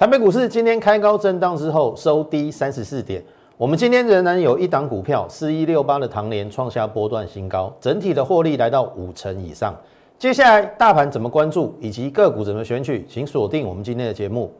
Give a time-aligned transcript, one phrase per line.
[0.00, 3.22] 台北股市今天开高震荡之后收低三十四点。
[3.58, 9.78] 我们今天仍然有一档股票四一六八的唐联创下波段新高，整体的获利来到五成以上。
[10.18, 14.50] 接下来大盘怎么关注，以及个股怎么选取，请锁定我们今天的节目。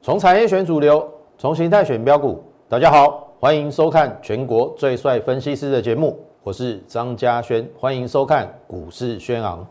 [0.00, 1.04] 从产业选主流，
[1.36, 2.40] 从形态选标股。
[2.66, 6.18] 大家好，欢迎收看全国最帅分析师的节目。
[6.42, 9.66] 我是张嘉轩，欢迎收看股市轩昂。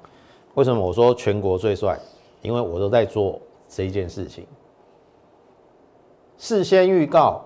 [0.53, 1.97] 为什么我说全国最帅？
[2.41, 4.45] 因为我都在做这一件事情。
[6.37, 7.43] 事先预告，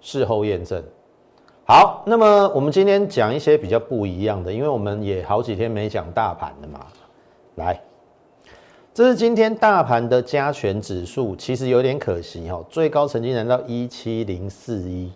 [0.00, 0.82] 事后验证。
[1.66, 6.86] 好，那么我们今天讲一些比较不一样的，因为我们也好几天没讲大盘了嘛。
[7.56, 7.78] 来，
[8.94, 15.12] 这是今天大盘的加权指数，其实有点可惜哈，最高曾经来到一七零四一，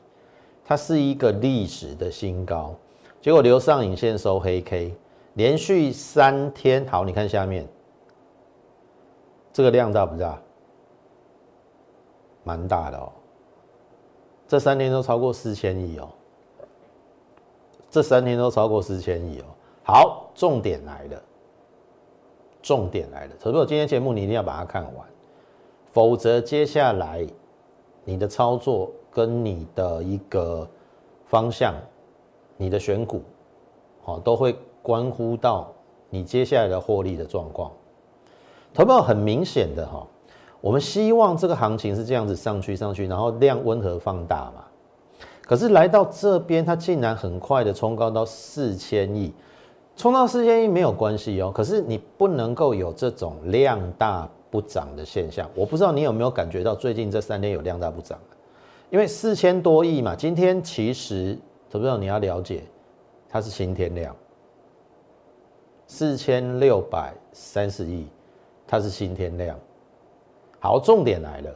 [0.66, 2.74] 它是一个历史的新高。
[3.20, 4.94] 结果留上影线收黑 K，
[5.34, 7.66] 连续三天好，你看下面
[9.52, 10.38] 这个量大不大？
[12.44, 13.10] 蛮大的哦，
[14.46, 16.08] 这三天都超过四千亿哦，
[17.90, 19.44] 这三天都超过四千亿哦。
[19.82, 21.22] 好，重点来了，
[22.62, 23.32] 重点来了。
[23.40, 25.06] 所以，我今天节目你一定要把它看完，
[25.90, 27.26] 否则接下来
[28.04, 30.68] 你的操作跟你的一个
[31.24, 31.72] 方向。
[32.58, 33.22] 你的选股，
[34.02, 35.70] 好，都会关乎到
[36.08, 37.70] 你接下来的获利的状况。
[38.72, 40.06] 投票很明显的哈，
[40.62, 44.64] 我们希望这个行情是这样子上去上去，然后量温和放大嘛。
[45.42, 49.30] 可是来到这边，它竟然很快的冲高到四千亿，
[49.96, 51.52] 冲到四千亿没有关系哦。
[51.54, 55.46] 可是你不能够有这种量大不涨的现象。
[55.54, 58.18] 我不知道你有没有感觉到最近这三天有量大不涨，
[58.90, 61.38] 因为四千多亿嘛，今天其实。
[61.68, 62.62] 投资者你要了解，
[63.28, 64.14] 它是新天量，
[65.88, 68.06] 四千六百三十亿，
[68.66, 69.58] 它是新天量。
[70.60, 71.54] 好，重点来了，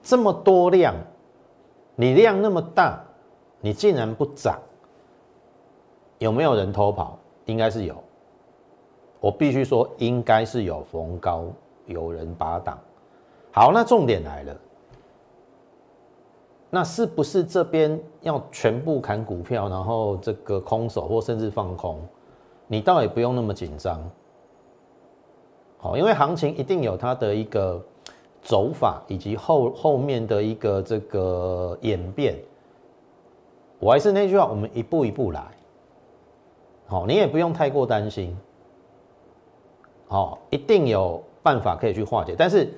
[0.00, 0.94] 这么多量，
[1.96, 3.04] 你量那么大，
[3.60, 4.58] 你竟然不涨，
[6.18, 7.18] 有没有人偷跑？
[7.46, 8.02] 应该是有，
[9.18, 11.46] 我必须说，应该是有逢高
[11.86, 12.78] 有人拔档。
[13.50, 14.56] 好，那重点来了。
[16.74, 22.00] 那是不是这边要全部砍股票，然后这个空手或甚至放空？
[22.66, 24.02] 你倒也不用那么紧张。
[25.76, 27.78] 好，因为行情一定有它的一个
[28.40, 32.38] 走法，以及后后面的一个这个演变。
[33.78, 35.44] 我还是那句话，我们一步一步来。
[36.86, 38.34] 好，你也不用太过担心。
[40.08, 42.72] 好，一定有办法可以去化解，但是。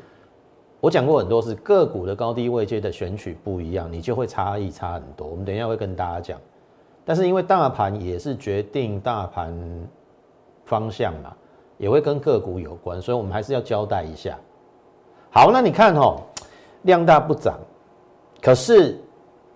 [0.84, 5.26] 我讲过很多次，个股的高低位阶的选取不一样，你就会差异差很多。
[5.26, 6.38] 我们等一下会跟大家讲，
[7.06, 9.50] 但是因为大盘也是决定大盘
[10.66, 11.34] 方向嘛，
[11.78, 14.38] 也会跟个股有关，所以我们还是要交代一下。
[15.30, 16.20] 好，那你看哦，
[16.82, 17.58] 量大不涨，
[18.42, 19.00] 可是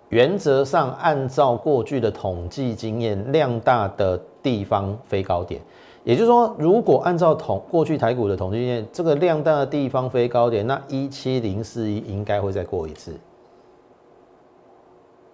[0.09, 5.61] 原则上按照过去的统计经验，量大的地方非高点。
[6.09, 13.15] 也就是说，如果按照统过去台股的统计线，这个量大的地方飞高点，那一七零四一应该会再过一次。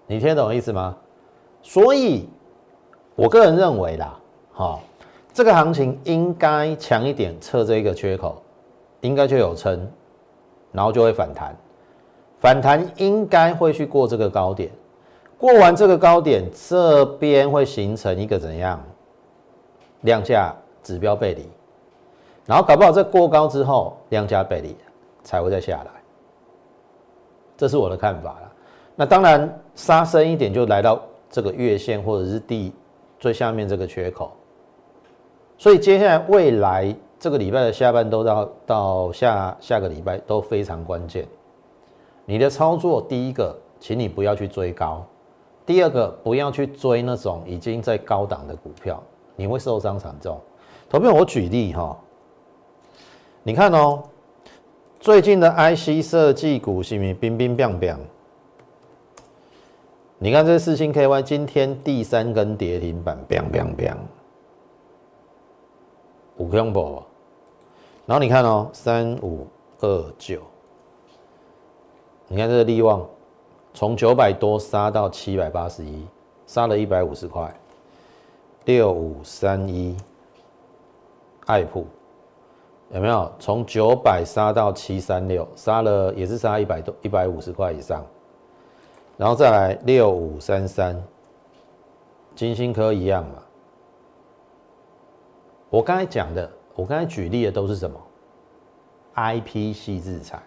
[0.09, 0.97] 你听懂意思吗？
[1.63, 2.29] 所以，
[3.15, 4.19] 我个人认为啦，
[4.51, 4.81] 好，
[5.33, 8.43] 这个行情应该强一点，测这一个缺口，
[9.03, 9.89] 应该就有撑，
[10.73, 11.57] 然后就会反弹，
[12.41, 14.69] 反弹应该会去过这个高点，
[15.39, 18.83] 过完这个高点，这边会形成一个怎样
[20.01, 20.53] 量价？
[20.85, 21.49] 指标背离，
[22.47, 24.77] 然后搞不好这过高之后，量价背离
[25.25, 25.91] 才会再下来，
[27.57, 28.53] 这是我的看法了。
[28.95, 32.73] 那当然杀深一点，就来到这个月线或者是第
[33.19, 34.31] 最下面这个缺口。
[35.57, 41.27] 所以接下来未来这个礼拜的下半都到到下下个礼拜都非常关键。
[42.27, 45.05] 你的操作，第一个，请你不要去追高；
[45.65, 49.03] 第二个，不要去追那种已经在高档的股票，
[49.37, 50.41] 你会受伤惨重。
[50.89, 51.99] 投票，我举例哈，
[53.43, 54.03] 你看哦，
[55.01, 57.97] 最近的 IC 设计股是咪冰冰冰冰？
[60.19, 63.93] 你看这四星 KY 今天第三根跌停板，冰冰冰，
[66.37, 67.03] 五恐怖。
[68.07, 69.47] 然后你看哦，三五
[69.81, 70.41] 二九，
[72.29, 73.05] 你看这个利旺，
[73.75, 76.07] 从九百多杀到七百八十一，
[76.47, 77.53] 杀了一百五十块，
[78.65, 79.97] 六五三一。
[81.47, 81.87] 爱普
[82.91, 88.05] 有没有从九百杀到七三六，杀了也是杀一百多一百五十块以上，
[89.17, 91.03] 然后再来六五三三
[92.35, 93.43] 金星科一样嘛。
[95.71, 98.01] 我刚才讲的，我刚才举例的都是什么
[99.17, 100.41] ？IP 系制裁。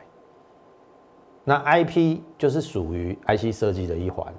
[1.43, 4.33] 那 IP 就是属于 IC 设计的一环。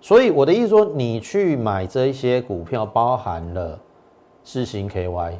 [0.00, 3.80] 所以我的意思说，你去买这一些股票，包含了
[4.44, 5.34] 四星 KY，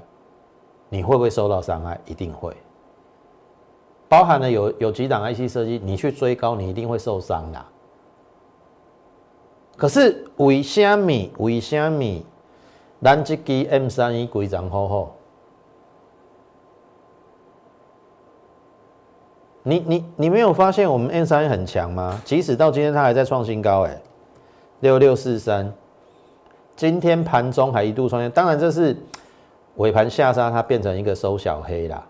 [0.88, 2.00] 你会不会受到伤害？
[2.06, 2.56] 一定会。
[4.08, 7.64] 包含了有有几档 IC 设计，你去追高，你一定会受伤的。
[9.76, 11.32] 可是为虾米？
[11.38, 12.24] 为虾米？
[13.02, 15.12] 咱这支 M 三一规章好好。
[19.62, 22.20] 你你你没有发现我们 M 三一很强吗？
[22.24, 24.00] 即使到今天它还在创新高，哎，
[24.80, 25.72] 六六四三，
[26.76, 28.96] 今天盘中还一度创新，当然这是
[29.76, 32.04] 尾盘下杀，它变成一个收小黑啦。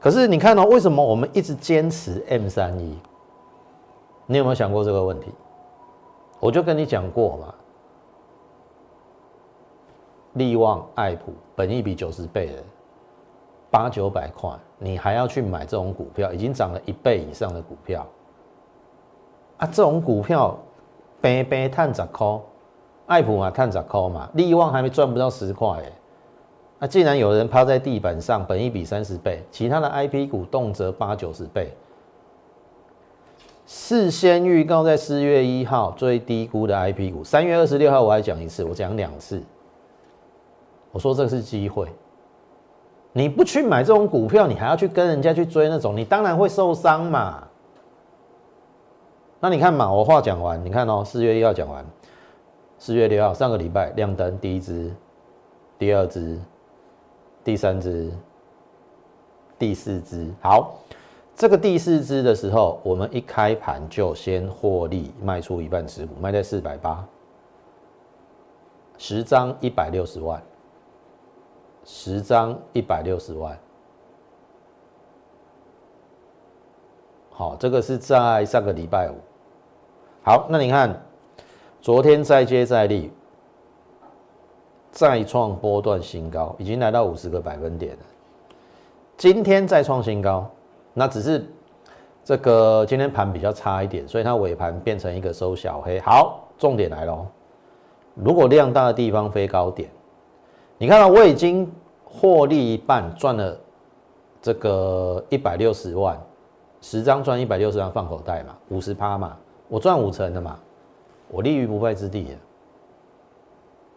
[0.00, 2.98] 可是你看到为什么我们一直坚持 M 三一？
[4.26, 5.30] 你有没有想过这个问题？
[6.38, 7.54] 我就跟你讲过嘛，
[10.34, 12.62] 利旺、爱普，本益比九十倍的，
[13.70, 18.06] 八九百块，你还要去买这种股票，已经涨了一倍以上的股票
[19.58, 19.66] 啊！
[19.66, 20.56] 这种股票，
[21.20, 22.40] 白白探十块，
[23.10, 25.92] 爱普嘛探十块嘛，利旺还没赚不到十块哎。
[26.78, 31.74] 那既然有人趴在地板上，本一比三十倍，其他的 I P 股动辄八九十倍。
[33.66, 39.42] 事先预告在四月一号最低估的 I P 股，三月二十六号我还讲一次，我讲两次。
[40.92, 41.88] 我说这是机会，
[43.12, 47.42] 你不去买这种股票，你还要去跟人家去追那种，你当然会受伤嘛。
[49.40, 51.84] 那你看嘛，我话讲完，你看哦，四月一号讲完，
[52.80, 54.92] 四月六号上个礼拜亮灯第一支，
[55.78, 56.40] 第二支。
[57.42, 58.12] 第三支，
[59.58, 60.74] 第四支，好，
[61.34, 67.02] 这个第四支的时候，我们一开盘就先获利卖出一半持股，卖在四百八，
[68.98, 70.40] 十张一百六十万，
[71.82, 73.58] 十张一百六十万，
[77.30, 79.14] 好，这个是在上个礼拜五，
[80.22, 80.94] 好，那你看，
[81.80, 83.10] 昨天再接再厉。
[84.92, 87.98] 再创波段新高，已经来到五十个百分点了。
[89.16, 90.50] 今天再创新高，
[90.92, 91.46] 那只是
[92.24, 96.00] 这个今天盘比较差一点，所以它尾盘变成一个收小黑。
[96.00, 97.24] 好，重点来喽，
[98.14, 99.88] 如果量大的地方飞高点，
[100.76, 101.70] 你看到我已经
[102.04, 103.56] 获利一半，赚了
[104.42, 106.20] 这个一百六十万，
[106.80, 109.36] 十张赚一百六十万放口袋嘛，五十趴嘛，
[109.68, 110.58] 我赚五成的嘛，
[111.30, 112.36] 我立于不败之地。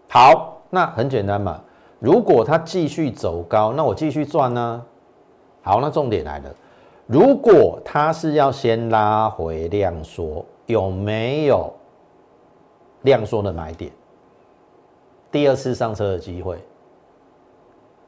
[0.09, 0.49] 好。
[0.75, 1.61] 那很简单嘛，
[1.99, 4.83] 如果它继续走高，那我继续赚呢。
[5.61, 6.51] 好，那重点来了，
[7.05, 11.71] 如果它是要先拉回量缩，有没有
[13.03, 13.91] 量缩的买点？
[15.31, 16.57] 第二次上车的机会？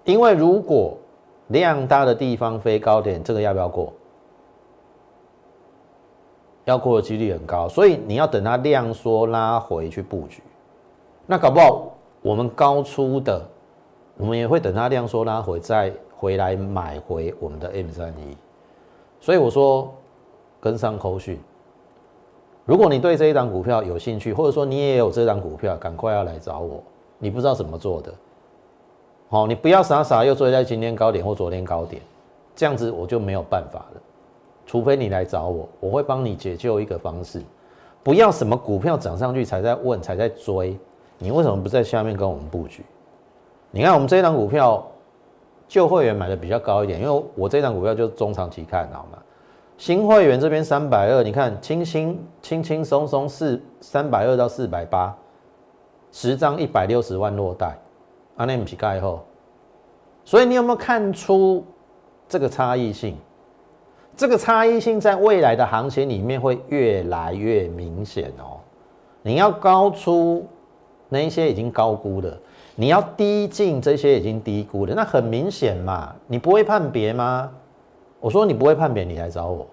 [0.06, 0.98] 因为如果
[1.50, 3.94] 量大的地方飞高点，这个要不要过？
[6.66, 10.44] 要过的几率很高，所以你要等它量缩拉回去布局。
[11.26, 11.92] 那搞不好。
[12.22, 13.40] 我们高出的，
[14.18, 18.36] 我们也会等它量缩拉回，再回来买回我们的 M 三一。
[19.20, 19.94] 所以我说，
[20.60, 21.40] 跟上口讯。
[22.66, 26.82] 如果你对这一档股票有兴趣，或者说你也有这档股票，赶快要来找我。
[27.20, 28.12] 你不知道怎么做的，
[29.30, 32.02] 好，你不要傻傻又追在今天高点或昨天高点，
[32.56, 34.02] 这样子我就没有办法了。
[34.66, 37.42] 除非你来找我，我会帮你解救一个方式。
[38.04, 40.78] 不要什么股票涨上去才在问，才在追。
[41.18, 42.84] 你为什么不在下面跟我们布局？
[43.72, 44.86] 你看我们这一档股票，
[45.68, 49.18] 旧会员买的比较高一点，因为我这档股票就是中长期看好吗。
[49.78, 55.16] 新会员这边三百二，你看轻轻轻轻松松四三百二到四百八，
[56.12, 57.78] 十张一百六十万落袋，
[58.38, 59.24] 阿内姆皮盖后，
[60.24, 61.66] 所以你有没有看出
[62.30, 63.18] 这个差异性？
[64.16, 68.58] 这个差异性在未来的行情里面会越来越明显哦。
[69.22, 70.46] 你要高出。
[71.08, 72.36] 那一些已经高估了，
[72.76, 77.52] 你要低进这些已经低估了，那很明显嘛，你不会判别吗？
[78.20, 79.68] 我说你不会判别，你来找我。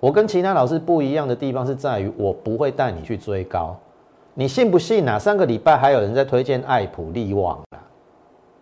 [0.00, 3.76] 我跟其他老师不一样的地方是在于，我不会带你去追高，
[4.34, 5.16] 你信不信啊？
[5.20, 7.78] 上个礼拜还有人在推荐爱普利旺啊，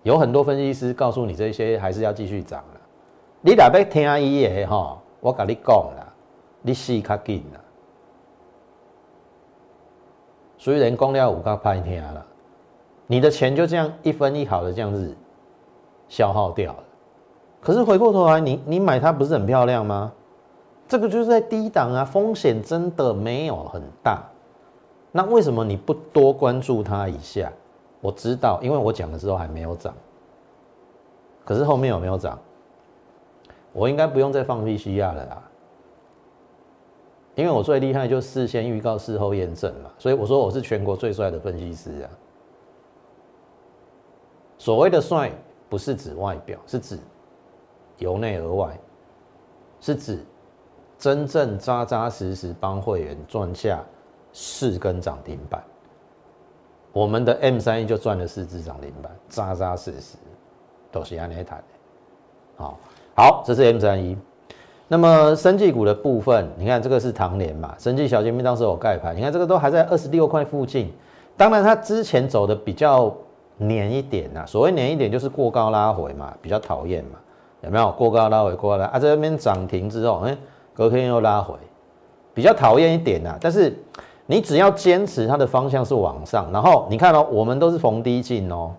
[0.03, 2.63] 有很多分析师告诉你这些还是要继续涨。
[3.47, 6.07] 你若要听伊的哈，我跟你讲啦，
[6.63, 7.61] 你死较紧啦。
[10.57, 12.25] 虽然公了五刚拍天了，
[13.07, 15.15] 你的钱就这样一分一毫的这样子
[16.09, 16.85] 消耗掉了。
[17.61, 20.11] 可是回过头来，你你买它不是很漂亮吗？
[20.89, 24.23] 这个就是在低档啊，风险真的没有很大。
[25.13, 27.53] 那为什么你不多关注它一下？
[28.01, 29.93] 我知道，因为我讲的时候还没有涨，
[31.45, 32.39] 可是后面有没有涨？
[33.75, 35.43] 我应该不用再放 V C R 了啦，
[37.35, 42.11] 因为我最厉害就事先预告，事后验证嘛，所以我说我是全国最帅的分析师啊。
[44.57, 45.31] 所谓的帅，
[45.69, 46.99] 不是指外表，是指
[47.99, 48.79] 由内而外，
[49.81, 50.25] 是指
[50.97, 53.85] 真正扎扎实实帮会员赚下。
[54.37, 55.63] 四根涨停板，
[56.93, 60.17] 我们的 M 三一就赚了四只涨停板，扎扎实实，
[60.91, 61.65] 都是安尼谈的。
[62.57, 62.81] 好，
[63.15, 64.17] 好，这是 M 三一。
[64.89, 67.75] 那么生技股的部分，你看这个是唐联嘛？
[67.79, 70.93] 生技小金兵当时有盖牌，你看这个都还在二十六块附近。
[71.37, 73.15] 当然，它之前走的比较
[73.57, 74.45] 黏一点呐。
[74.47, 77.19] 所谓黏一点，就是过高拉回嘛，比较讨厌嘛。
[77.63, 78.99] 有没有过高拉回过来啊？
[78.99, 80.37] 这边涨停之后，哎，
[80.75, 81.55] 隔天又拉回，
[82.35, 83.37] 比较讨厌一点呐。
[83.41, 83.77] 但是。
[84.27, 88.73] 你只要坚持它的方向是往上，然后你看哦，我们都是逢低进哦，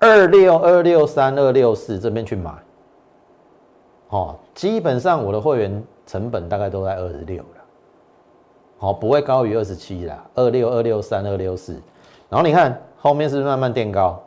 [0.00, 2.52] 二六二六三二六四这边去买，
[4.10, 7.64] 哦，基本上我的会员成本大概都在二十六了，
[8.78, 11.72] 好，不会高于二十七啦，二六二六三二六四，
[12.28, 14.22] 然后你看后面是不是慢慢垫高，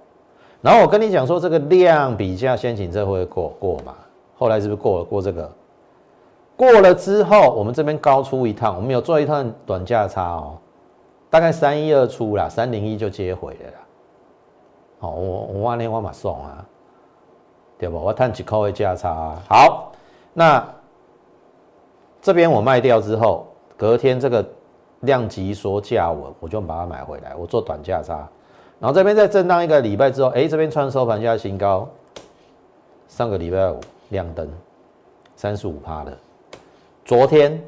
[0.61, 3.95] 然后我跟你讲说这个量比价先行这会过过嘛，
[4.37, 5.49] 后来是不是过了过这个？
[6.57, 10.57] 过了之后，我们这边高出一趟，我们有做一趟短价差哦，
[11.29, 13.80] 大概三一二出啦，三零一就接回了。
[15.01, 16.63] 好，我我万年我马送啊，
[17.79, 17.97] 对不？
[17.97, 19.35] 我探几扣的价差。
[19.49, 19.91] 好，
[20.31, 20.63] 那
[22.21, 24.47] 这边我卖掉之后，隔天这个
[24.99, 28.29] 量级缩价稳，我就把它买回来，我做短价差。
[28.79, 31.89] 然后这边再震荡一个礼拜之后，哎，这边创收盘价新高，
[33.07, 33.79] 上个礼拜五
[34.09, 34.47] 亮灯，
[35.35, 36.15] 三十五趴的。
[37.03, 37.59] 昨天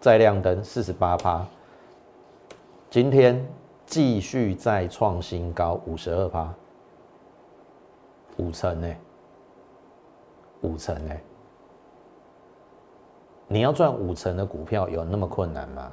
[0.00, 1.46] 再亮灯四十八趴，
[2.90, 3.40] 今天
[3.86, 6.52] 继续再创新高五十二趴，
[8.42, 8.96] 五成呢？
[10.62, 11.14] 五成呢？
[13.46, 15.92] 你要赚五成的股票有那么困难吗？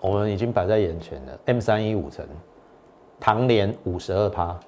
[0.00, 2.26] 我们已经摆在眼前了，M 三一五成，
[3.20, 4.58] 唐联五十二趴，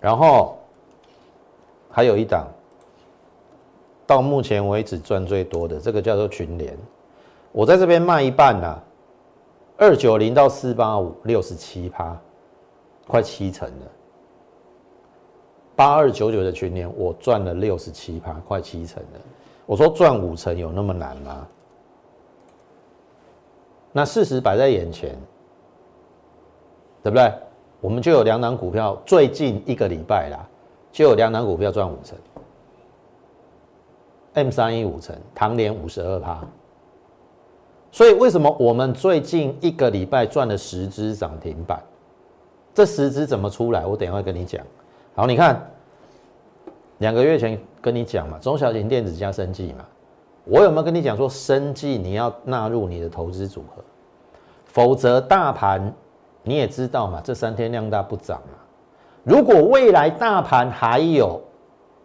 [0.00, 0.58] 然后
[1.90, 2.46] 还有一档。
[4.06, 6.76] 到目前为止赚最多的这个叫做群联，
[7.52, 8.76] 我在这边卖一半呐，
[9.76, 12.20] 二九零到四八五六十七趴，
[13.10, 13.86] 快七成了。
[15.74, 19.20] 八二九九的群联我赚了六十七趴，快七成了。
[19.66, 21.46] 我说赚五成有那么难吗？
[23.92, 25.18] 那事实摆在眼前，
[27.02, 27.32] 对不对？
[27.80, 30.46] 我们就有两档股票，最近一个礼拜啦，
[30.92, 32.16] 就有两档股票赚五成。
[34.34, 36.40] M 三一五成，唐联五十二趴，
[37.90, 41.82] 所以为什么我们最近一个礼拜赚了十只涨停板？
[42.80, 43.84] 这十只怎么出来？
[43.84, 44.64] 我等一下跟你讲。
[45.14, 45.70] 好，你看，
[46.96, 49.84] 两个月前跟你讲嘛，中小型电子加生技嘛，
[50.46, 53.84] 我有没有跟你讲说生技你要纳入你的投资组合？
[54.64, 55.92] 否则大盘
[56.42, 58.56] 你也知道嘛，这三天量大不涨嘛。
[59.24, 61.38] 如果未来大盘还有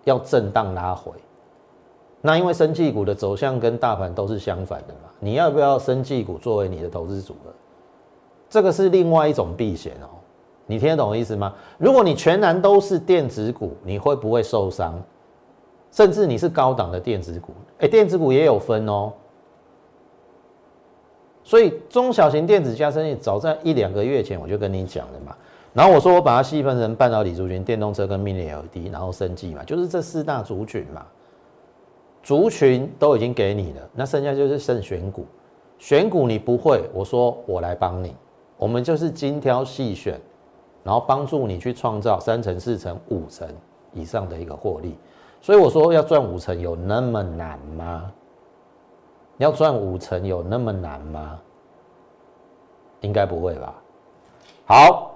[0.03, 1.13] 要震荡拉回。
[2.19, 7.53] 那因为生技股的走向跟大盘都是相反的嘛，你要不要生技股作为你的投资组合？
[8.49, 10.19] 这个是另外一种避险哦，
[10.65, 11.53] 你听得懂意思吗？
[11.77, 15.01] 如果你全然都是电子股，你会不会受伤？
[15.91, 19.13] 甚至你是高档的电子股，哎，电子股也有分哦。
[21.43, 25.35] 所以中小型电子加生意，早在一两个月前我就跟你讲了嘛。
[25.73, 31.05] 然后我说我把它细分成半导体族群、电动车跟 Mini LED，然后生技嘛，就是这四大族群嘛。
[32.23, 35.25] 族群都已经给你了，那剩下就是剩选股。
[35.77, 38.15] 选股你不会，我说我来帮你，
[38.57, 40.19] 我们就是精挑细选，
[40.85, 43.49] 然后帮助你去创造三成、四成、五成
[43.91, 44.95] 以上的一个获利。
[45.41, 48.11] 所以我说要赚五成有那么难吗？
[49.37, 51.39] 要赚五成有那么难吗？
[53.01, 53.73] 应该不会吧。
[54.65, 55.15] 好，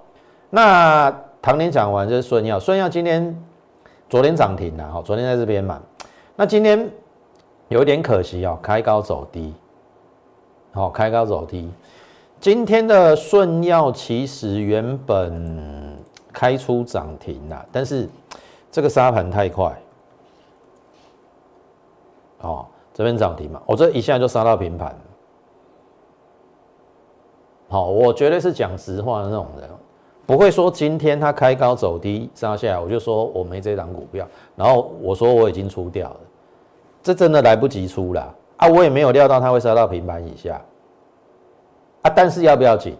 [0.49, 1.09] 那
[1.39, 3.39] 唐年讲完就是顺耀，顺耀今天
[4.09, 5.79] 昨天涨停了哈，昨天在这边嘛。
[6.35, 6.89] 那今天
[7.67, 9.53] 有点可惜哦，开高走低，
[10.71, 11.71] 好，开高走低。
[12.39, 15.98] 今天的顺药其实原本
[16.31, 18.08] 开出涨停了，但是
[18.72, 19.77] 这个沙盘太快，
[22.39, 24.96] 哦，这边涨停嘛，我这一下就杀到平盘。
[27.67, 29.69] 好，我绝对是讲实话的那种人。
[30.25, 36.19] 不会说今天它开高走低杀下来，我就说我没这档股票，然后我说我已经出掉了，
[37.03, 38.34] 这真的来不及出了。
[38.58, 40.62] 啊，我也没有料到它会杀到平盘以下
[42.01, 42.96] 啊，但是要不要紧？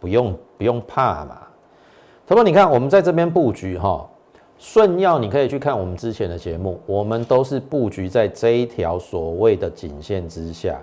[0.00, 1.38] 不用不用怕嘛。
[2.26, 4.08] 他说：“你看我们在这边布局哈，
[4.56, 10.80] 顺要你可以去看我们之前的节目，我们都是布局在这一条所谓的颈线之下，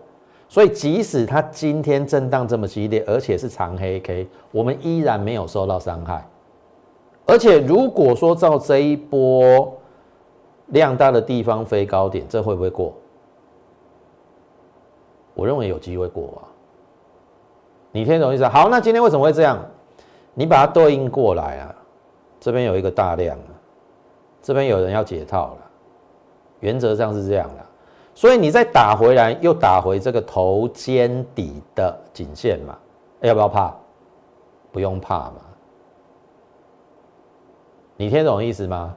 [0.48, 6.28] 所以即使它今天震荡这么激烈，而且是长黑 K，我们依然没有受到伤害。
[7.26, 9.76] 而且如果说照这一波
[10.68, 12.94] 量大的地方飞高点，这会不会过？
[15.34, 16.57] 我认为有机会过啊。
[17.98, 18.48] 你听懂意思？
[18.48, 19.58] 好，那今天为什么会这样？
[20.36, 21.76] 你把它对应过来啊，
[22.40, 23.36] 这边有一个大量，
[24.40, 25.58] 这边有人要解套了，
[26.60, 27.66] 原则上是这样的。
[28.14, 32.78] 所以你再打回来，又打回这个头肩底的颈线嘛，
[33.22, 33.74] 要不要怕？
[34.72, 35.42] 不用怕嘛。
[37.96, 38.96] 你听懂意思吗？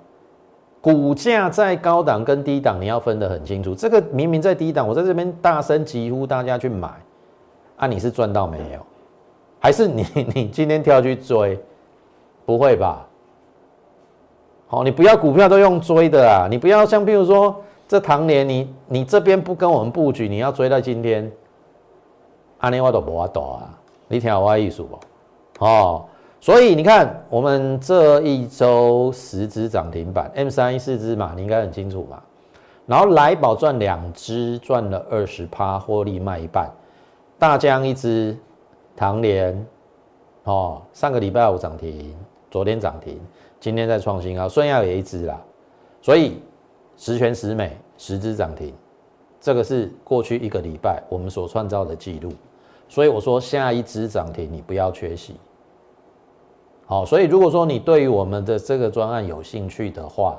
[0.83, 3.75] 股价在高档跟低档，你要分得很清楚。
[3.75, 6.91] 这个明明在低档，我在这边大声疾呼大家去买，
[7.79, 8.87] 啊，你是赚到没有？
[9.61, 11.57] 还是你 你今天跳去追？
[12.45, 13.07] 不会吧？
[14.67, 16.49] 好，你不要股票都用追的啊！
[16.51, 21.31] 你不要像譬如说这唐年，你你这边不跟我们布局，你要追到今天，
[22.59, 23.79] 阿尼我都不法懂啊！
[24.09, 24.99] 你听我意思不？
[25.65, 26.05] 哦。
[26.41, 32.19] 所以你看，我们这一周十只涨停板，M 三一四只嘛，你应该很清楚嘛。
[32.87, 36.71] 然后来宝赚两只，赚了二十趴，获利卖一半。
[37.39, 38.35] 大江一只，
[39.01, 39.67] 唐联，
[40.45, 42.15] 哦，上个礼拜五涨停，
[42.51, 43.19] 昨天涨停，
[43.59, 44.47] 今天在创新高。
[44.47, 45.43] 顺亚也一只啦，
[46.03, 46.39] 所以
[46.99, 48.75] 十全十美，十只涨停，
[49.41, 52.31] 这个是过去一个礼拜我们所创造的记录。
[52.91, 55.35] 所以我说下一只涨停，你不要缺席。
[56.85, 60.39] 好，所以如果说你对于我们的这个专案有兴趣的话，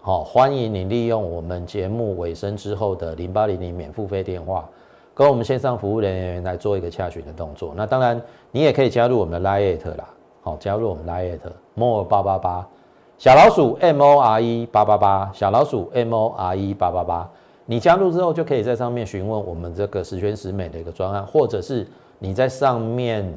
[0.00, 4.66] 好，欢迎你利用我们节目尾声之后的零八零零免付费电话，
[5.14, 7.72] 跟我们线上服务人员来做一个洽询的动作。
[7.76, 10.04] 那当然，你也可以加入我们的 Lite 啦，
[10.42, 11.38] 好，加入我们 Lite
[11.74, 12.68] more 八八八
[13.16, 17.30] 小老鼠 M O R E 八八八小老鼠 M O R E 八八八，
[17.64, 21.86] 你加入之后就可以在上面询问我们这个十全十美的一个专案，或者是
[22.18, 23.32] 你在上面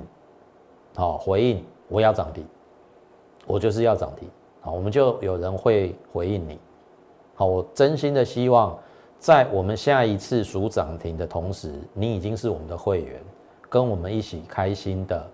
[0.95, 1.63] 好回应。
[1.89, 2.45] 我要涨停，
[3.45, 4.27] 我就是要涨停，
[4.59, 6.59] 好，我们就有人会回应你，
[7.33, 8.77] 好，我真心的希望
[9.19, 13.19] 在我们下一次数涨停的同时，你已经是我们的会员，
[13.69, 15.25] 跟我们一起开心的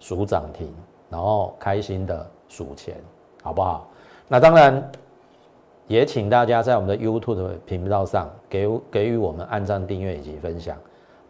[0.00, 0.74] 数涨停，
[1.08, 2.96] 然后开心的数钱，
[3.42, 3.88] 好不好？
[4.26, 4.90] 那当然
[5.86, 10.76] 也请大家在我们的 YouTube 的频道上给给予我们按赞、订阅以及分享，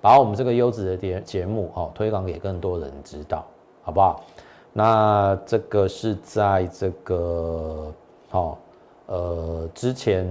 [0.00, 3.46] 把我们这个优质的节节目哦推广给更多人知道，
[3.82, 4.24] 好不好？
[4.72, 7.92] 那这个是在这个
[8.28, 8.58] 好
[9.06, 10.26] 呃之前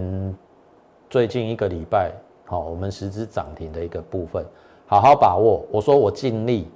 [1.10, 2.12] 最近一个礼拜
[2.46, 4.46] 好，我们十只涨停的一个部分，
[4.86, 5.66] 好好把握。
[5.72, 6.68] 我说我尽力，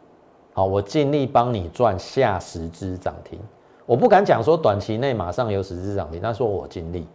[0.53, 3.37] 好，我尽力帮你赚下十只涨停。
[3.85, 7.05] 我不敢讲说短期内马上有十只涨停，但说我尽力。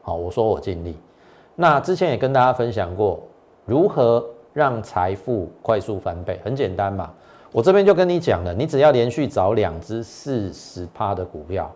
[0.00, 0.96] 好，我说我尽力。
[1.54, 3.20] 那之前也跟大家分享过，
[3.66, 7.12] 如何让财富快速翻倍，很简单嘛。
[7.52, 11.70] 我这边就跟你讲了，你只要连续找两只四十趴的股票，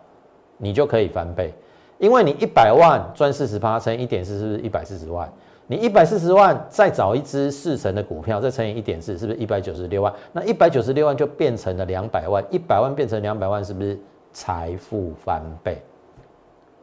[0.57, 1.53] 你就可以翻倍。
[1.97, 5.31] 因为你一百万赚四十趴，乘一点四，是不是一百四十万？
[5.67, 10.13] 你一百四十万再找一只四成的股票，再乘以一点四，是不是一百九十六万？
[10.31, 13.97] 那一百九十六万就变成了两百万，一百万变成两百万，是不是
[14.33, 15.81] 财富翻倍？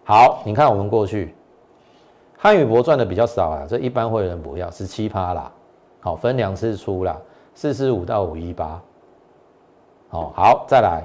[0.05, 1.35] 好，你看我们过去
[2.39, 5.53] 汉语博赚的比较少啊，这一般会员不要十七趴啦。
[6.01, 7.21] 好，分两次出啦。
[7.53, 8.81] 四四五到五一八，
[10.11, 11.05] 哦，好，再来，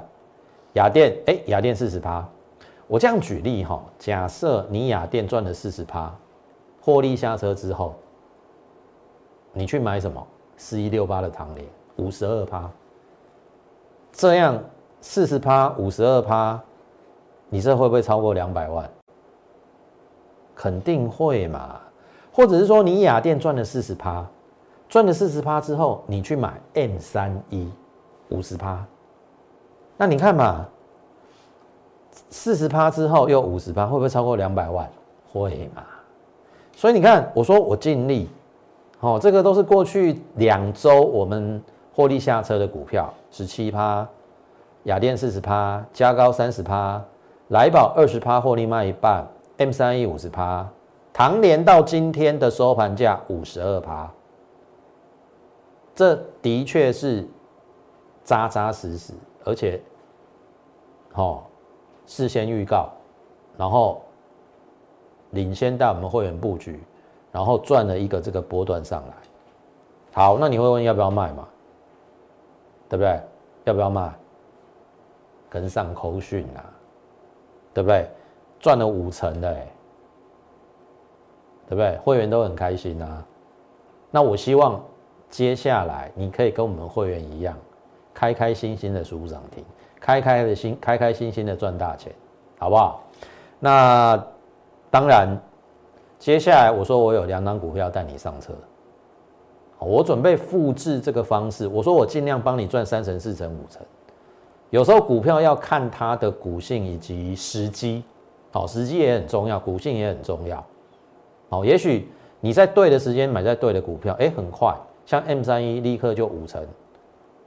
[0.72, 2.26] 雅电，哎，雅电四十趴，
[2.86, 6.14] 我这样举例哈，假设你雅电赚了四十趴，
[6.80, 7.94] 获利下车之后，
[9.52, 10.24] 你去买什么？
[10.56, 12.70] 四一六八的唐联，五十二趴，
[14.12, 14.62] 这样
[15.00, 16.58] 四十趴，五十二趴，
[17.48, 18.88] 你这会不会超过两百万？
[20.54, 21.80] 肯定会嘛，
[22.32, 24.26] 或者是说你雅电赚了四十趴。
[24.88, 27.68] 赚了四十趴之后，你去买 M 三一
[28.28, 28.86] 五十趴，
[29.96, 30.64] 那你看嘛，
[32.36, 34.86] 四十趴之后又五十趴，会不会超过两百万？
[35.32, 35.82] 会嘛？
[36.76, 38.28] 所以你看，我说我尽力，
[39.00, 41.60] 哦，这个都是过去两周我们
[41.94, 44.06] 获利下车的股票，十七趴，
[44.82, 47.02] 雅电四十趴，加高三十趴，
[47.48, 50.68] 来宝二十趴获利卖一半，M 三 E 五十趴，
[51.14, 54.12] 唐联到今天的收盘价五十二趴。
[55.94, 57.26] 这的确是
[58.22, 59.80] 扎扎实实，而且，
[61.12, 61.45] 好
[62.06, 62.90] 事先预告，
[63.56, 64.02] 然后
[65.30, 66.80] 领先带我们会员布局，
[67.32, 69.14] 然后赚了一个这个波段上来。
[70.12, 71.46] 好，那你会问要不要卖嘛？
[72.88, 73.20] 对不对？
[73.64, 74.12] 要不要卖？
[75.50, 76.64] 跟上口讯啊，
[77.74, 78.08] 对不对？
[78.58, 79.54] 赚了五成的，
[81.68, 81.96] 对不对？
[81.98, 83.24] 会员都很开心啊。
[84.10, 84.80] 那我希望
[85.28, 87.56] 接下来你可以跟我们会员一样，
[88.14, 89.64] 开开心心的数涨停，
[90.06, 92.12] 开开的心，开开心心的赚大钱，
[92.60, 93.02] 好不好？
[93.58, 94.24] 那
[94.88, 95.36] 当然，
[96.16, 98.52] 接下来我说我有两档股票带你上车，
[99.80, 101.66] 我准备复制这个方式。
[101.66, 103.82] 我说我尽量帮你赚三成、四成、五成。
[104.70, 108.04] 有时候股票要看它的股性以及时机，
[108.52, 110.64] 好，时机也很重要，股性也很重要。
[111.48, 114.72] 好，也许你在对的时间买在对的股票，哎，很快，
[115.04, 116.64] 像 M 三一立刻就五成。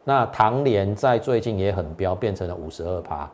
[0.03, 3.29] 那唐联在最近也很飙，变成了五十二趴。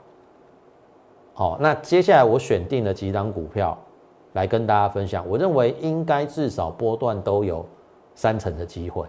[1.33, 3.77] 好，那接下来我选定了几档股票
[4.33, 7.65] 来跟大家分享，我认为应该至少波段都有
[8.13, 9.05] 三成的机会，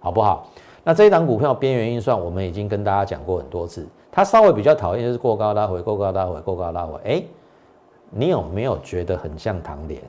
[0.00, 0.48] 好不好？
[0.84, 3.86] 那这一档股票边缘运算，我们已经跟大家讲过很多次。
[4.10, 7.00] 它稍微比较讨厌就是过高拉回，过高拉回，过高拉回。
[7.04, 7.22] 哎，
[8.08, 10.00] 你有没有觉得很像唐联？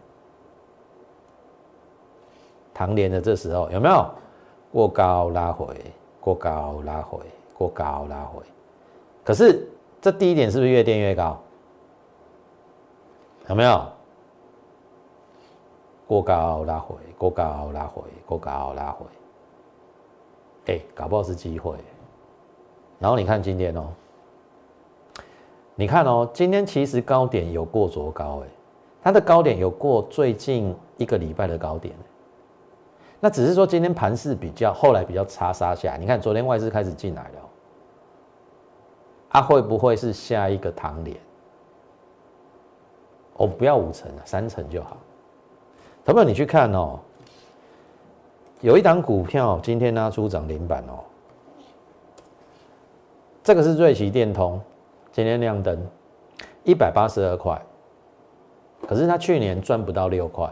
[2.73, 4.05] 唐联的这时候有没有
[4.71, 5.67] 过高拉回，
[6.28, 7.20] 过高拉回，
[7.54, 8.44] 过高拉回？
[9.24, 9.66] 可是
[10.02, 11.40] 这第一点是不是越垫越高？
[13.48, 13.82] 有没有
[16.06, 19.06] 过高拉回，过高拉回，过高拉回？
[20.66, 21.78] 哎，搞不好是机会。
[23.00, 23.88] 然后你看今天哦，
[25.76, 28.48] 你看哦，今天其实高点有过昨高哎，
[29.02, 31.96] 它的高点有过最近一个礼拜的高点，
[33.19, 37.49] 那只是说今天盘势比较后来比较差杀下，你看昨天外资开始进来了，
[39.30, 41.17] 啊会不会是下一个唐联？
[43.38, 44.97] 哦不要五成了，三成就好。
[46.06, 46.99] 朋友你去看哦，
[48.62, 51.03] 有一档股票今天拉出涨停板哦。
[53.43, 54.62] 这个是瑞奇电通，
[55.12, 55.86] 今天亮灯
[56.63, 57.62] 一百八十二块，
[58.88, 60.51] 可是他去年赚不到六块，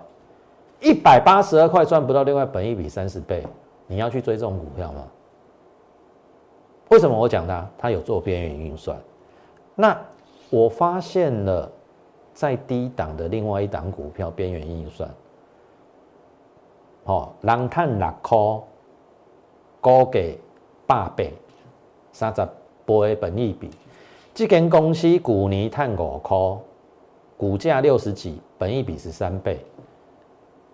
[0.86, 3.44] 一百八十二块赚不到另外，本一比三十倍，
[3.88, 5.08] 你要去追这种股票吗？
[6.90, 7.68] 为什么我讲它？
[7.76, 8.96] 它有做边缘运算。
[9.74, 10.00] 那
[10.52, 11.72] 我发现了
[12.36, 15.10] 在低档的另外一档股票边缘运算，
[17.06, 18.38] 哦，人探六块，
[19.82, 20.40] 高给
[20.86, 21.34] 八倍，
[22.12, 22.48] 三十。
[22.86, 23.72] 倍本益比，
[24.32, 26.38] 这间公司股年赚五块，
[27.36, 29.66] 股价六十几，本益比是三倍。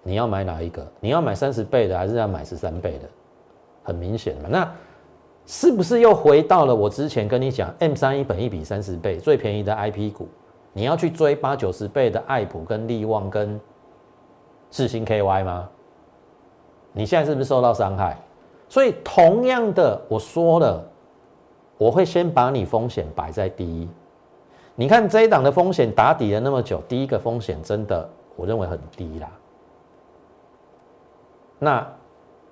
[0.03, 0.85] 你要买哪一个？
[0.99, 3.09] 你要买三十倍的，还是要买十三倍的？
[3.83, 4.49] 很明显嘛。
[4.49, 4.71] 那
[5.45, 10.27] 是不是又回到了我之前跟你讲 M 三一本益比三十倍最便宜的 IP 股？
[10.73, 13.59] 你要去追八九十倍的爱普跟利旺跟
[14.69, 15.69] 智新 KY 吗？
[16.93, 18.17] 你现在是不是受到伤害？
[18.69, 20.87] 所以同样的，我说了。
[21.77, 23.89] 我会先把你风险摆在第一，
[24.75, 29.27] 你看这一档的风险打底了那么久，第一个风险真的我认为很低啦。
[31.63, 31.87] 那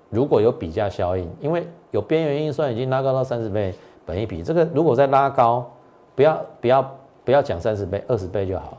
[0.08, 3.74] 如果有比价效应，因为有边缘运算已经拉高到三十倍
[4.06, 5.68] 本一比，这个如果再拉高，
[6.14, 8.78] 不要不要不要讲三十倍，二十倍就好了。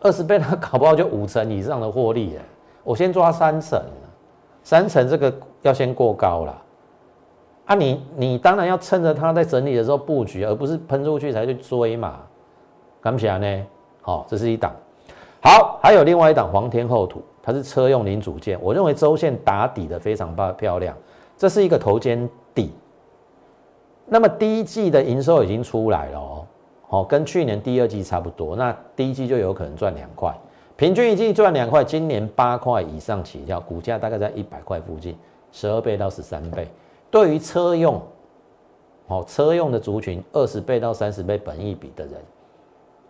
[0.00, 2.42] 二十倍它搞不好就五成以上的获利哎，
[2.82, 3.80] 我先抓三成，
[4.64, 6.62] 三成这个要先过高了。
[7.66, 12.18] 啊，你你当然要趁着它在整理的时候布局，而不是喷出去才去追嘛。
[13.00, 13.66] 敢不起来呢？
[14.02, 14.74] 好，这是一档。
[15.42, 18.58] 好，还有另外一档黄天厚土，它是车用零组件。
[18.60, 20.96] 我认为周线打底的非常漂漂亮，
[21.36, 22.72] 这是一个头肩底。
[24.04, 26.46] 那么第一季的营收已经出来了哦，
[26.88, 28.54] 好，跟去年第二季差不多。
[28.54, 30.36] 那第一季就有可能赚两块，
[30.76, 35.16] 平均一季赚两块，今年八块以上起跳，股价大概在一百块附近，
[35.52, 36.68] 十二倍到十三倍。
[37.10, 38.02] 对于车用，
[39.06, 42.14] 哦，车用的族群二十倍到三十倍本益比的人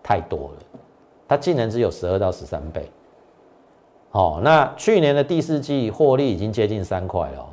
[0.02, 0.80] 太多了，
[1.30, 2.90] 它竟然只有十二到十三倍。
[4.10, 7.46] 哦，那去年的第四季获利已经接近三块了，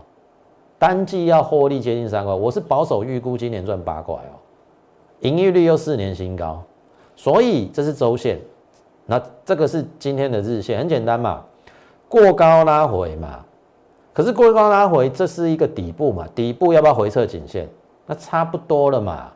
[0.79, 4.33] 单季要获利接近三块，我是保守预估今年赚八块哦，
[5.19, 6.59] 盈利率又四年新高，
[7.15, 8.39] 所以这是周线，
[9.05, 11.43] 那这个是今天的日线，很简单嘛，
[12.09, 13.45] 过高拉回嘛。
[14.11, 16.27] 可是过高拉回，这是一个底部嘛？
[16.33, 17.69] 底部要不要回撤颈线？
[18.07, 19.31] 那差不多了嘛。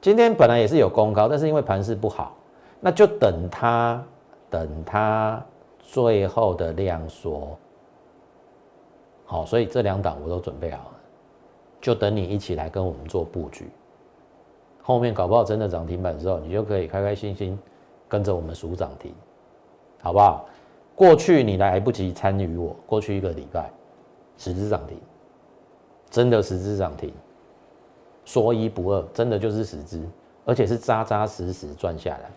[0.00, 2.34] 今天本来也是有攻高，但是因为盘势不好，
[2.80, 4.04] 那就等它，
[4.48, 5.44] 等它
[5.80, 7.56] 最后的量缩。
[9.26, 10.94] 好，所以这两档我都准备好了，
[11.80, 13.68] 就等你一起来跟我们做布局。
[14.80, 17.58] 后面搞不好真的涨停板之后，你就可以开开心心
[18.08, 19.12] 跟着我们数涨停，
[20.02, 20.46] 好不好？
[20.94, 23.70] 过去你来不及参与我，过去一个礼拜
[24.38, 24.98] 十只涨停，
[26.10, 27.12] 真的十只涨停，
[28.24, 30.02] 说一不二，真的就是十只，
[30.46, 32.30] 而且是扎扎实实赚下来。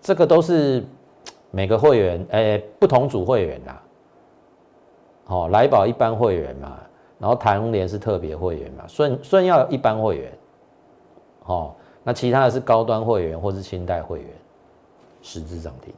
[0.00, 0.84] 这个都是
[1.50, 3.82] 每个会员，诶，不同组会员啦。
[5.24, 6.78] 好，来宝一般会员嘛，
[7.18, 10.32] 然后台联是特别会员嘛，顺顺要一般会员。
[11.46, 14.28] 哦，那其他的是高端会员或是清代会员，
[15.22, 15.92] 十只涨停。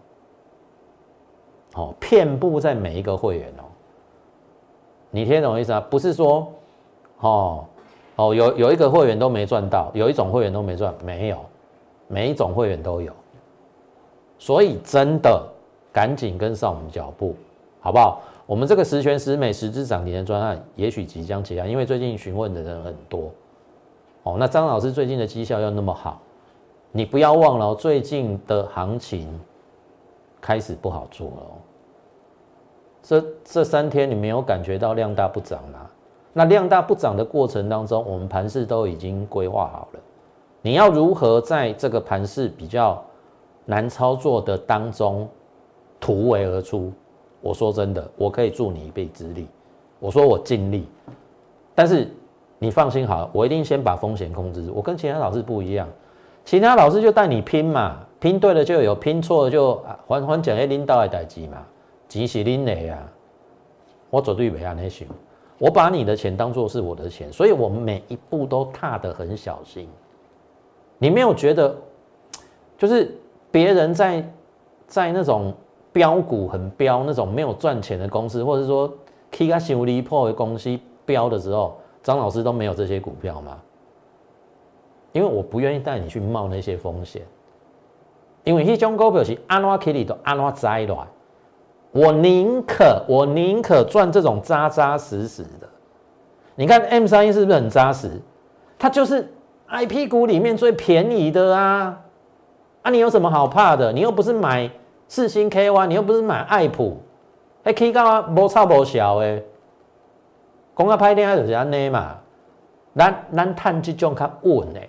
[1.74, 3.64] 好，遍布在每一个会员哦。
[5.10, 5.80] 你听懂意思啊？
[5.90, 6.50] 不是说，
[7.20, 7.64] 哦
[8.16, 11.38] 哦，有有一个会员都没赚到，有一种会员都没赚，没有，
[12.06, 13.12] 每一种会员都有。
[14.38, 15.44] 所以真的
[15.92, 17.34] 赶紧跟上我们脚步，
[17.80, 18.20] 好不好？
[18.46, 23.30] 我们这个十全十美十只涨停的专案，也许即将结案，因为最近询问的人很多。
[24.22, 26.20] 哦，那张老师最近的绩效又那么好，
[26.92, 29.28] 你不要忘了，最近的行情
[30.40, 31.42] 开始不好做了。
[33.02, 35.90] 这这三天你没有感觉到量大不涨吗？
[36.32, 40.00] 那量大不涨的过程当中，我们盘势都已经规划好了，
[40.62, 43.02] 你要如何在这个盘势比较？
[43.70, 45.28] 难操作的当中
[46.00, 46.90] 突围而出，
[47.42, 49.46] 我说真的，我可以助你一臂之力。
[49.98, 50.88] 我说我尽力，
[51.74, 52.10] 但是
[52.58, 54.72] 你放心好了，我一定先把风险控制住。
[54.74, 55.86] 我跟其他老师不一样，
[56.46, 59.74] 其他老师就带你拼嘛，拼对了就有，拼错了就
[60.06, 61.62] 还还讲些领导的代志嘛，
[62.08, 63.06] 钱是恁的啊，
[64.08, 65.06] 我绝对没安尼想，
[65.58, 69.86] 我把你的钱当做是我的钱，所以我每一步都踏得很小心。
[70.96, 71.76] 你没有觉得
[72.78, 73.14] 就是？
[73.50, 74.24] 别人在
[74.86, 75.54] 在那种
[75.92, 78.92] 标股很标那种没有赚钱的公司，或者说
[79.30, 83.58] K 个修理破的公司标的时候，张老师都没有这些股票吗？
[85.12, 87.22] 因为我不愿意带你去冒那些风险，
[88.44, 90.96] 因为一种股票是安怎 K 里都安怎栽来，
[91.90, 95.68] 我宁可我宁可赚这种扎扎实实的。
[96.54, 98.10] 你看 M 三一是不是很扎实？
[98.78, 99.32] 它就是
[99.66, 101.98] I P 股里面最便宜的啊。
[102.88, 103.92] 啊，你有什么好怕的？
[103.92, 104.70] 你又不是买
[105.08, 106.96] 四星 K Y，你又不是买爱普，
[107.62, 109.44] 还 K 高啊，无差无小诶。
[110.74, 112.16] 讲啊，拍电影就是安尼嘛。
[112.96, 114.88] 咱咱探这种较稳诶，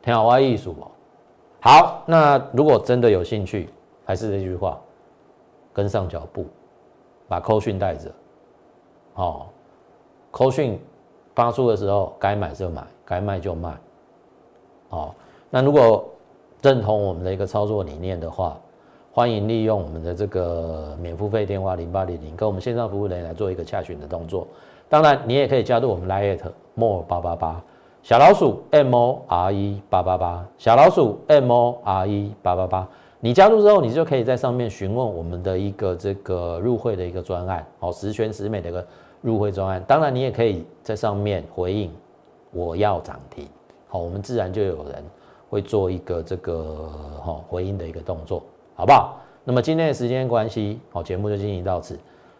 [0.00, 0.90] 听好我意思不？
[1.60, 3.68] 好，那如果真的有兴趣，
[4.06, 4.80] 还是这句话，
[5.70, 6.46] 跟上脚步，
[7.28, 8.10] 把扣讯带着。
[9.16, 9.46] 哦，
[10.30, 10.80] 扣讯
[11.34, 13.76] 发出的时候，该买就买，该卖就卖。
[14.88, 15.14] 哦，
[15.50, 16.08] 那如果。
[16.62, 18.56] 认同我们的一个操作理念的话，
[19.10, 24.46] 欢迎利用我们的这个免付费电话零八零零，跟我们线上服务人员来做一个洽询的动作。
[24.88, 26.38] 当然，你也可以加入我们 Lite
[26.74, 27.60] More 八八八
[28.00, 32.88] 小老鼠 M O R E 八八八小老鼠 M O R E 八八八。
[33.18, 38.86] 你加入之后，你就可以在上面询问我们的一个这个入会的一个专案，哦，十全十美的一个
[39.20, 39.82] 入会专案。
[39.84, 41.90] 当然，你也可以在上面回应
[42.52, 43.48] 我要涨停，
[43.88, 45.04] 好，我们自然就有人。
[45.52, 46.90] 会做一个这个
[47.22, 48.42] 哈回应的一个动作，
[48.74, 49.18] 好不好？
[49.44, 51.98] 那么今天的时间关系，好，节目就进行到此，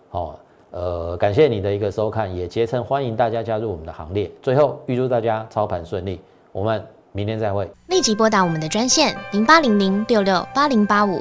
[0.09, 0.38] 好，
[0.70, 4.31] 呃，感谢你的一个收看，也竭诚欢迎大家加入我们的行列。
[4.40, 6.18] 最后预祝大家操盘顺利，
[6.53, 7.70] 我们明天再会。
[7.88, 11.20] 立即拨打我们的专线零八零零六六八零八五。